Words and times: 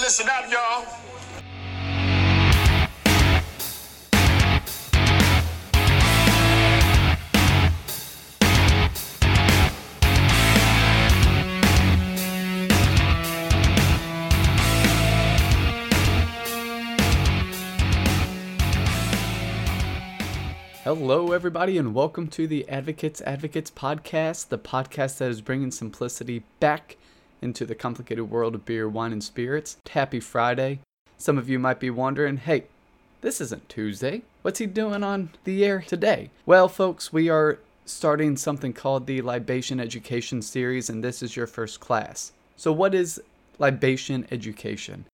listen 0.00 0.28
up, 0.28 0.50
y'all. 0.50 0.86
Hello, 20.84 21.32
everybody, 21.32 21.76
and 21.76 21.94
welcome 21.94 22.28
to 22.28 22.46
the 22.46 22.66
Advocates 22.68 23.20
Advocates 23.22 23.70
podcast, 23.70 24.48
the 24.48 24.58
podcast 24.58 25.18
that 25.18 25.30
is 25.30 25.42
bringing 25.42 25.70
simplicity 25.70 26.44
back 26.60 26.96
into 27.40 27.64
the 27.64 27.74
complicated 27.74 28.30
world 28.30 28.54
of 28.54 28.64
beer, 28.64 28.88
wine, 28.88 29.12
and 29.12 29.22
spirits. 29.22 29.76
Happy 29.90 30.20
Friday. 30.20 30.80
Some 31.16 31.38
of 31.38 31.48
you 31.48 31.58
might 31.58 31.80
be 31.80 31.90
wondering 31.90 32.38
hey, 32.38 32.64
this 33.20 33.40
isn't 33.40 33.68
Tuesday. 33.68 34.22
What's 34.42 34.60
he 34.60 34.66
doing 34.66 35.02
on 35.02 35.30
the 35.44 35.64
air 35.64 35.84
today? 35.86 36.30
Well, 36.46 36.68
folks, 36.68 37.12
we 37.12 37.28
are 37.28 37.58
starting 37.84 38.36
something 38.36 38.72
called 38.72 39.06
the 39.06 39.20
Libation 39.22 39.80
Education 39.80 40.42
Series, 40.42 40.88
and 40.88 41.02
this 41.02 41.22
is 41.22 41.36
your 41.36 41.46
first 41.46 41.80
class. 41.80 42.32
So, 42.56 42.70
what 42.70 42.94
is 42.94 43.20
libation 43.58 44.26
education? 44.30 45.06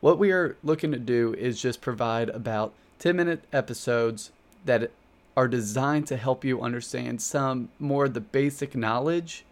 What 0.00 0.18
we 0.18 0.30
are 0.32 0.56
looking 0.62 0.92
to 0.92 0.98
do 0.98 1.34
is 1.38 1.62
just 1.62 1.80
provide 1.80 2.28
about 2.28 2.74
10 2.98 3.16
minute 3.16 3.44
episodes 3.52 4.30
that 4.66 4.90
are 5.36 5.48
designed 5.48 6.06
to 6.08 6.16
help 6.18 6.44
you 6.44 6.60
understand 6.60 7.22
some 7.22 7.70
more 7.78 8.04
of 8.04 8.14
the 8.14 8.20
basic 8.20 8.76
knowledge. 8.76 9.45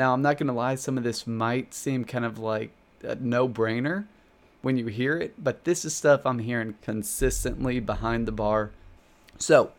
Now, 0.00 0.14
I'm 0.14 0.22
not 0.22 0.38
going 0.38 0.46
to 0.46 0.54
lie, 0.54 0.76
some 0.76 0.96
of 0.96 1.04
this 1.04 1.26
might 1.26 1.74
seem 1.74 2.06
kind 2.06 2.24
of 2.24 2.38
like 2.38 2.70
a 3.02 3.16
no 3.16 3.46
brainer 3.46 4.06
when 4.62 4.78
you 4.78 4.86
hear 4.86 5.18
it, 5.18 5.34
but 5.36 5.64
this 5.64 5.84
is 5.84 5.94
stuff 5.94 6.24
I'm 6.24 6.38
hearing 6.38 6.76
consistently 6.80 7.80
behind 7.80 8.26
the 8.26 8.32
bar. 8.32 8.70
So, 9.36 9.72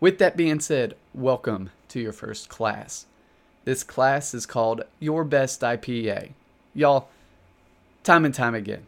with 0.00 0.18
that 0.18 0.36
being 0.36 0.60
said, 0.60 0.96
welcome 1.14 1.70
to 1.88 1.98
your 1.98 2.12
first 2.12 2.50
class. 2.50 3.06
This 3.64 3.82
class 3.82 4.34
is 4.34 4.44
called 4.44 4.82
Your 5.00 5.24
Best 5.24 5.62
IPA. 5.62 6.32
Y'all, 6.74 7.08
time 8.02 8.26
and 8.26 8.34
time 8.34 8.54
again, 8.54 8.84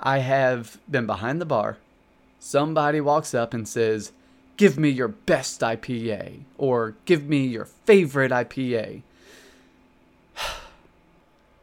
I 0.00 0.18
have 0.18 0.80
been 0.90 1.06
behind 1.06 1.40
the 1.40 1.46
bar. 1.46 1.78
Somebody 2.40 3.00
walks 3.00 3.34
up 3.34 3.54
and 3.54 3.68
says, 3.68 4.10
give 4.56 4.78
me 4.78 4.88
your 4.88 5.06
best 5.06 5.60
IPA 5.60 6.40
or 6.58 6.96
give 7.04 7.28
me 7.28 7.46
your 7.46 7.66
favorite 7.66 8.32
IPA. 8.32 9.02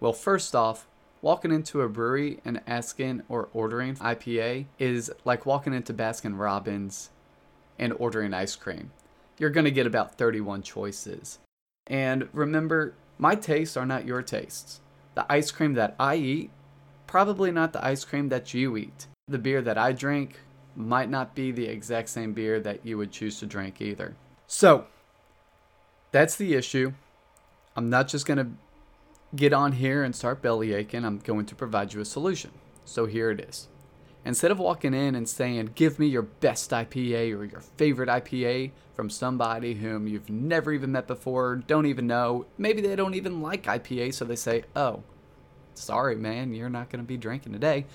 Well, 0.03 0.11
first 0.11 0.53
off, 0.53 0.85
walking 1.21 1.53
into 1.53 1.79
a 1.79 1.87
brewery 1.87 2.41
and 2.43 2.59
asking 2.67 3.21
or 3.29 3.47
ordering 3.53 3.95
IPA 3.95 4.65
is 4.77 5.09
like 5.23 5.45
walking 5.45 5.73
into 5.73 5.93
Baskin 5.93 6.37
Robbins 6.37 7.09
and 7.79 7.93
ordering 7.93 8.33
ice 8.33 8.57
cream. 8.57 8.91
You're 9.39 9.49
going 9.49 9.63
to 9.63 9.71
get 9.71 9.87
about 9.87 10.17
31 10.17 10.61
choices. 10.61 11.39
And 11.87 12.27
remember, 12.33 12.95
my 13.17 13.35
tastes 13.35 13.77
are 13.77 13.85
not 13.85 14.05
your 14.05 14.21
tastes. 14.21 14.81
The 15.15 15.25
ice 15.31 15.51
cream 15.51 15.73
that 15.75 15.95
I 15.97 16.15
eat, 16.15 16.49
probably 17.07 17.49
not 17.53 17.71
the 17.71 17.85
ice 17.85 18.03
cream 18.03 18.27
that 18.27 18.53
you 18.53 18.75
eat. 18.75 19.07
The 19.29 19.37
beer 19.37 19.61
that 19.61 19.77
I 19.77 19.93
drink 19.93 20.41
might 20.75 21.09
not 21.09 21.33
be 21.33 21.53
the 21.53 21.67
exact 21.67 22.09
same 22.09 22.33
beer 22.33 22.59
that 22.59 22.85
you 22.85 22.97
would 22.97 23.13
choose 23.13 23.39
to 23.39 23.45
drink 23.45 23.79
either. 23.79 24.17
So, 24.47 24.85
that's 26.11 26.35
the 26.35 26.55
issue. 26.55 26.91
I'm 27.77 27.89
not 27.89 28.09
just 28.09 28.25
going 28.25 28.39
to 28.39 28.47
get 29.35 29.53
on 29.53 29.73
here 29.73 30.03
and 30.03 30.15
start 30.15 30.41
belly 30.41 30.73
aching. 30.73 31.05
I'm 31.05 31.19
going 31.19 31.45
to 31.47 31.55
provide 31.55 31.93
you 31.93 32.01
a 32.01 32.05
solution. 32.05 32.51
So, 32.85 33.05
here 33.05 33.31
it 33.31 33.39
is. 33.39 33.67
Instead 34.25 34.51
of 34.51 34.59
walking 34.59 34.93
in 34.93 35.15
and 35.15 35.27
saying, 35.27 35.71
Give 35.75 35.99
me 35.99 36.07
your 36.07 36.21
best 36.21 36.71
IPA 36.71 37.37
or 37.37 37.45
your 37.45 37.61
favorite 37.61 38.09
IPA 38.09 38.71
from 38.93 39.09
somebody 39.09 39.75
whom 39.75 40.07
you've 40.07 40.29
never 40.29 40.71
even 40.71 40.91
met 40.91 41.07
before, 41.07 41.55
don't 41.55 41.85
even 41.85 42.07
know, 42.07 42.45
maybe 42.57 42.81
they 42.81 42.95
don't 42.95 43.15
even 43.15 43.41
like 43.41 43.63
IPA, 43.63 44.13
so 44.13 44.25
they 44.25 44.35
say, 44.35 44.63
Oh, 44.75 45.03
sorry, 45.73 46.15
man, 46.15 46.53
you're 46.53 46.69
not 46.69 46.89
going 46.89 47.03
to 47.03 47.07
be 47.07 47.17
drinking 47.17 47.53
today 47.53 47.85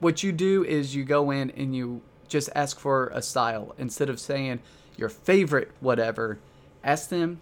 what 0.00 0.22
you 0.22 0.32
do 0.32 0.64
is 0.64 0.96
you 0.96 1.04
go 1.04 1.30
in 1.30 1.50
and 1.50 1.76
you 1.76 2.02
just 2.26 2.48
ask 2.54 2.80
for 2.80 3.08
a 3.08 3.22
style 3.22 3.74
instead 3.78 4.08
of 4.08 4.18
saying 4.18 4.60
your 4.96 5.08
favorite 5.08 5.70
whatever 5.80 6.38
ask 6.82 7.08
them 7.10 7.40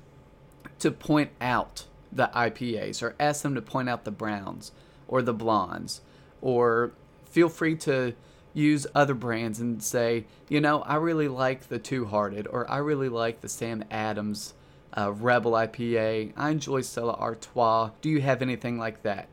to 0.79 0.91
point 0.91 1.31
out 1.41 1.87
the 2.13 2.31
IPAs 2.35 3.03
or 3.03 3.15
ask 3.21 3.43
them 3.43 3.55
to 3.55 3.63
point 3.63 3.89
out 3.89 4.05
the 4.05 4.11
browns 4.11 4.73
or 5.07 5.23
the 5.23 5.35
blondes 5.35 6.01
or 6.41 6.93
feel 7.27 7.49
free 7.49 7.77
to 7.77 8.15
use 8.55 8.87
other 8.95 9.15
brands 9.15 9.61
and 9.61 9.83
say, 9.83 10.25
you 10.49 10.61
know, 10.61 10.83
I 10.83 10.97
really 10.97 11.29
like 11.29 11.69
the 11.69 11.79
Two 11.79 12.07
Hearted 12.07 12.47
or 12.47 12.69
I 12.71 12.79
really 12.79 13.09
like 13.09 13.41
the 13.41 13.49
Sam 13.49 13.85
Adams 13.91 14.55
uh, 14.97 15.13
Rebel 15.13 15.53
IPA. 15.53 16.33
I 16.37 16.51
enjoy 16.51 16.81
Stella 16.81 17.15
Artois. 17.15 17.91
Do 18.01 18.09
you 18.09 18.21
have 18.21 18.43
anything 18.43 18.79
like 18.79 19.03
that? 19.03 19.29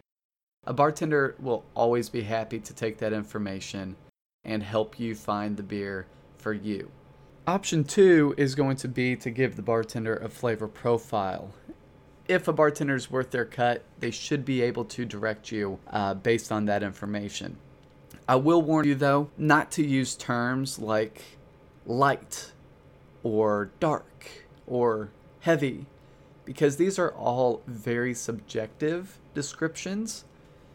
A 0.65 0.73
bartender 0.73 1.35
will 1.39 1.63
always 1.75 2.09
be 2.09 2.23
happy 2.23 2.59
to 2.59 2.73
take 2.73 2.97
that 2.97 3.13
information 3.13 3.95
and 4.43 4.63
help 4.63 4.99
you 4.99 5.15
find 5.15 5.57
the 5.57 5.63
beer 5.63 6.07
for 6.37 6.53
you. 6.53 6.91
Option 7.47 7.83
two 7.83 8.33
is 8.37 8.55
going 8.55 8.75
to 8.77 8.87
be 8.87 9.15
to 9.17 9.29
give 9.29 9.55
the 9.55 9.61
bartender 9.61 10.15
a 10.17 10.29
flavor 10.29 10.67
profile. 10.67 11.51
If 12.27 12.47
a 12.47 12.53
bartender 12.53 12.95
is 12.95 13.11
worth 13.11 13.31
their 13.31 13.45
cut, 13.45 13.83
they 13.99 14.11
should 14.11 14.45
be 14.45 14.61
able 14.61 14.85
to 14.85 15.05
direct 15.05 15.51
you 15.51 15.79
uh, 15.89 16.15
based 16.15 16.51
on 16.51 16.65
that 16.65 16.83
information. 16.83 17.57
I 18.27 18.37
will 18.37 18.61
warn 18.61 18.87
you 18.87 18.95
though 18.95 19.29
not 19.37 19.71
to 19.71 19.85
use 19.85 20.15
terms 20.15 20.79
like 20.79 21.21
light 21.85 22.51
or 23.21 23.69
dark 23.79 24.27
or 24.65 25.11
heavy 25.41 25.85
because 26.43 26.77
these 26.77 26.97
are 26.97 27.11
all 27.11 27.61
very 27.67 28.15
subjective 28.15 29.19
descriptions 29.35 30.25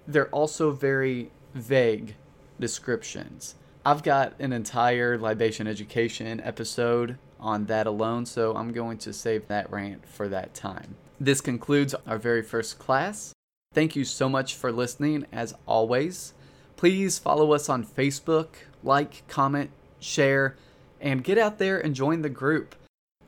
they're 0.06 0.28
also 0.28 0.70
very 0.70 1.30
vague 1.54 2.16
descriptions. 2.58 3.54
I've 3.84 4.02
got 4.02 4.34
an 4.38 4.52
entire 4.52 5.16
libation 5.16 5.66
education 5.66 6.40
episode 6.40 7.16
on 7.38 7.66
that 7.66 7.86
alone, 7.86 8.26
so 8.26 8.54
I'm 8.54 8.72
going 8.72 8.98
to 8.98 9.12
save 9.12 9.48
that 9.48 9.70
rant 9.70 10.06
for 10.06 10.28
that 10.28 10.54
time. 10.54 10.96
This 11.22 11.42
concludes 11.42 11.94
our 12.06 12.16
very 12.16 12.40
first 12.40 12.78
class. 12.78 13.34
Thank 13.74 13.94
you 13.94 14.04
so 14.06 14.26
much 14.26 14.54
for 14.54 14.72
listening, 14.72 15.26
as 15.30 15.54
always. 15.66 16.32
Please 16.76 17.18
follow 17.18 17.52
us 17.52 17.68
on 17.68 17.84
Facebook, 17.84 18.48
like, 18.82 19.28
comment, 19.28 19.70
share, 19.98 20.56
and 20.98 21.22
get 21.22 21.36
out 21.36 21.58
there 21.58 21.78
and 21.78 21.94
join 21.94 22.22
the 22.22 22.30
group. 22.30 22.74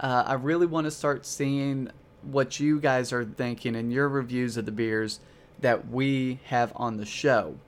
Uh, 0.01 0.25
I 0.27 0.33
really 0.35 0.65
want 0.65 0.87
to 0.87 0.91
start 0.91 1.27
seeing 1.27 1.91
what 2.23 2.59
you 2.59 2.81
guys 2.81 3.13
are 3.13 3.27
thinking 3.27 3.77
and 3.77 3.93
your 3.93 4.09
reviews 4.09 4.57
of 4.57 4.65
the 4.65 4.73
beers 4.73 5.21
that 5.61 5.91
we 5.91 6.41
have 6.47 6.73
on 6.77 6.97
the 6.97 7.05
show. 7.05 7.59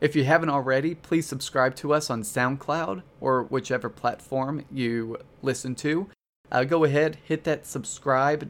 If 0.00 0.14
you 0.14 0.22
haven't 0.24 0.50
already, 0.50 0.94
please 0.94 1.26
subscribe 1.26 1.74
to 1.76 1.92
us 1.92 2.08
on 2.08 2.22
SoundCloud 2.22 3.02
or 3.20 3.42
whichever 3.42 3.88
platform 3.88 4.64
you 4.70 5.16
listen 5.42 5.74
to. 5.76 6.08
Uh, 6.52 6.62
go 6.62 6.84
ahead, 6.84 7.18
hit 7.24 7.42
that 7.44 7.66
subscribe. 7.66 8.48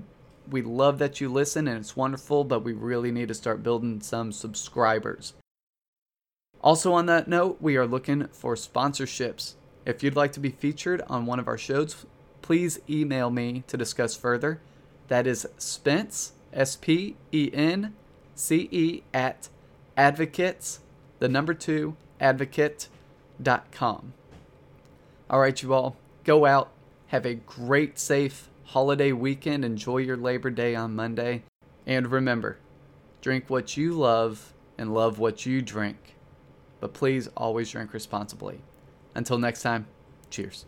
We 0.50 0.62
love 0.62 0.98
that 0.98 1.20
you 1.20 1.28
listen 1.28 1.66
and 1.66 1.78
it's 1.78 1.96
wonderful, 1.96 2.44
but 2.44 2.64
we 2.64 2.72
really 2.72 3.10
need 3.10 3.28
to 3.28 3.34
start 3.34 3.62
building 3.62 4.00
some 4.00 4.32
subscribers. 4.32 5.34
Also, 6.62 6.92
on 6.92 7.06
that 7.06 7.28
note, 7.28 7.58
we 7.60 7.76
are 7.76 7.86
looking 7.86 8.28
for 8.28 8.54
sponsorships. 8.54 9.54
If 9.84 10.02
you'd 10.02 10.16
like 10.16 10.32
to 10.32 10.40
be 10.40 10.50
featured 10.50 11.02
on 11.08 11.26
one 11.26 11.38
of 11.38 11.48
our 11.48 11.58
shows, 11.58 12.06
please 12.42 12.80
email 12.88 13.30
me 13.30 13.62
to 13.68 13.76
discuss 13.76 14.16
further. 14.16 14.60
That 15.08 15.26
is 15.26 15.46
Spence, 15.58 16.32
S 16.52 16.76
P 16.76 17.16
E 17.32 17.50
N 17.52 17.94
C 18.34 18.68
E, 18.70 19.02
at 19.14 19.48
advocates, 19.96 20.80
the 21.18 21.28
number 21.28 21.54
two, 21.54 21.96
advocate.com. 22.20 24.12
All 25.28 25.40
right, 25.40 25.62
you 25.62 25.72
all, 25.72 25.96
go 26.24 26.46
out, 26.46 26.70
have 27.08 27.24
a 27.26 27.34
great, 27.34 27.98
safe 27.98 28.48
holiday 28.66 29.12
weekend, 29.12 29.64
enjoy 29.64 29.98
your 29.98 30.16
Labor 30.16 30.50
Day 30.50 30.74
on 30.74 30.94
Monday, 30.94 31.44
and 31.86 32.10
remember 32.10 32.58
drink 33.20 33.48
what 33.48 33.76
you 33.76 33.92
love 33.92 34.52
and 34.78 34.92
love 34.92 35.18
what 35.18 35.46
you 35.46 35.62
drink, 35.62 36.16
but 36.80 36.92
please 36.92 37.28
always 37.36 37.70
drink 37.70 37.92
responsibly. 37.92 38.60
Until 39.14 39.38
next 39.38 39.62
time, 39.62 39.86
cheers. 40.30 40.66